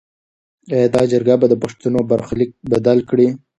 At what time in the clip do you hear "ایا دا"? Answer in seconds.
0.71-1.01